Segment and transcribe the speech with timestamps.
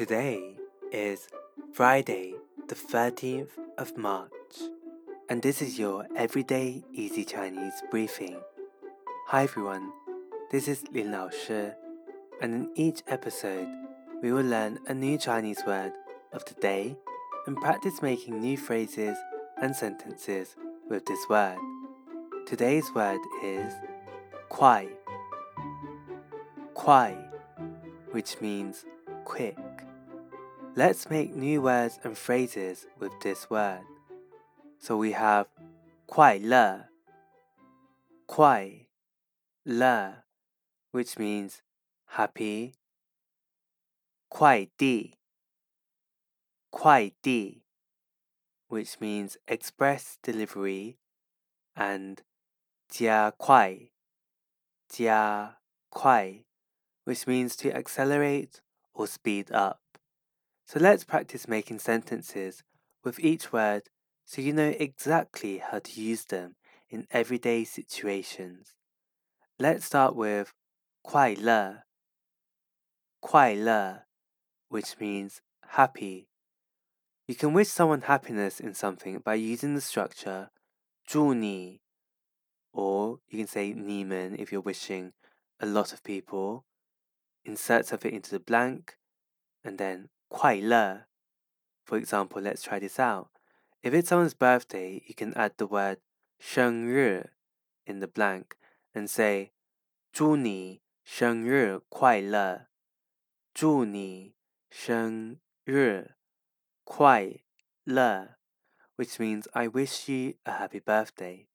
[0.00, 0.56] Today
[0.90, 1.28] is
[1.74, 2.32] Friday,
[2.68, 4.30] the 13th of March,
[5.28, 8.40] and this is your Everyday Easy Chinese briefing.
[9.26, 9.92] Hi everyone,
[10.50, 11.72] this is Lin Lao Shi,
[12.40, 13.68] and in each episode,
[14.22, 15.92] we will learn a new Chinese word
[16.32, 16.96] of the day
[17.46, 19.18] and practice making new phrases
[19.60, 20.56] and sentences
[20.88, 21.58] with this word.
[22.46, 23.74] Today's word is
[24.50, 24.88] kuai,
[26.74, 27.22] kuai,
[28.12, 28.86] which means
[29.26, 29.58] quick.
[30.75, 33.83] Let's make new words and phrases with this word.
[34.79, 35.47] So we have
[36.07, 36.89] 快乐,
[38.27, 38.87] 快
[39.63, 40.23] 乐,
[40.91, 41.61] which means
[42.17, 42.73] happy.
[44.29, 45.15] 快递,
[46.69, 47.63] 快递,
[48.67, 50.97] which means express delivery.
[51.75, 52.21] And
[52.89, 53.91] 加快,
[54.89, 55.57] 加
[55.89, 56.45] 快,
[57.05, 58.61] which means to accelerate
[58.93, 59.79] or speed up.
[60.69, 62.63] So let's practice making sentences
[63.03, 63.83] with each word
[64.25, 66.55] so you know exactly how to use them
[66.89, 68.75] in everyday situations.
[69.59, 70.53] Let's start with
[71.03, 71.83] 快乐,
[73.19, 74.05] 快乐,
[74.69, 76.27] which means happy.
[77.27, 80.49] You can wish someone happiness in something by using the structure
[81.05, 81.81] 祝你
[82.71, 85.13] or you can say 你们 if you're wishing
[85.59, 86.65] a lot of people.
[87.43, 88.97] Insert something into the blank
[89.63, 91.07] and then 快乐.
[91.85, 93.29] For example, let's try this out.
[93.83, 95.99] If it's someone's birthday, you can add the word
[96.39, 97.31] 生日
[97.85, 98.57] in the blank
[98.93, 99.51] and say
[100.11, 102.67] 祝你生日快乐。
[103.53, 104.35] 祝你
[104.69, 106.15] 生日
[106.83, 107.39] 快
[107.85, 108.37] 乐
[108.97, 111.47] which means I wish you a happy birthday.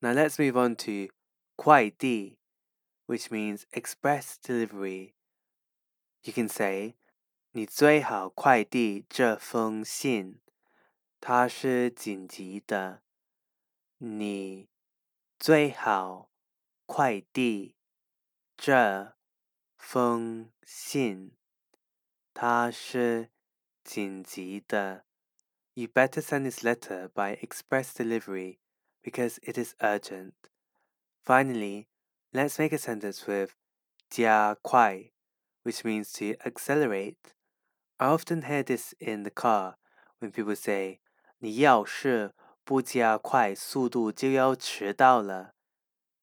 [0.00, 1.08] Now let's move on to
[1.56, 2.38] 快递
[3.06, 5.14] which means express delivery.
[6.22, 6.96] You can say
[7.52, 10.40] 你最好快递这封信，
[11.20, 13.02] 它是紧急的。
[13.96, 14.68] 你
[15.38, 16.30] 最好
[16.84, 17.76] 快递
[18.58, 19.16] 这
[19.78, 21.32] 封信，
[22.34, 23.30] 它是
[23.82, 25.06] 紧急的。
[25.72, 28.58] You better send this letter by express delivery
[29.02, 30.34] because it is urgent.
[31.24, 31.86] Finally,
[32.32, 33.52] let's make a sentence with
[34.10, 35.10] 加快
[35.62, 37.16] which means to accelerate.
[38.00, 39.76] I often hear this in the car
[40.20, 41.00] when people say,
[41.38, 45.54] 你要是不加快速度就要迟到了。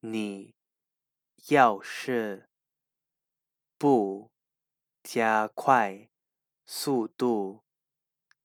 [0.00, 0.54] 你
[1.48, 2.48] 要是
[3.78, 4.30] 不
[5.02, 6.08] 加快
[6.64, 7.62] 速度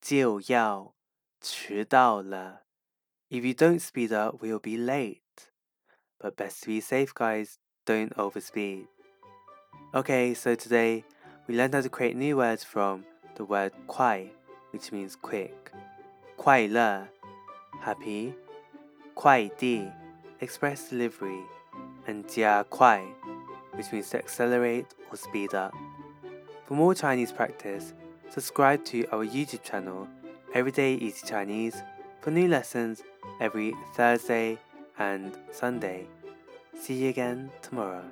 [0.00, 0.94] 就要
[1.40, 2.64] 迟到了。
[3.28, 5.22] If you don't speed up, we'll be late.
[6.18, 7.58] But best to be safe, guys.
[7.84, 8.88] Don't overspeed.
[9.92, 11.04] Okay, so today
[11.46, 13.04] we learned how to create new words from
[13.41, 14.29] the word kuai,
[14.69, 15.71] which means quick.
[16.37, 17.07] Kuai le,
[17.79, 18.35] happy.
[19.17, 19.91] Kuai di,
[20.41, 21.41] express delivery.
[22.05, 23.03] And jia kuai,
[23.73, 25.73] which means to accelerate or speed up.
[26.67, 27.93] For more Chinese practice,
[28.29, 30.07] subscribe to our YouTube channel,
[30.53, 31.81] Everyday Easy Chinese,
[32.21, 33.01] for new lessons
[33.39, 34.59] every Thursday
[34.99, 36.05] and Sunday.
[36.79, 38.05] See you again tomorrow.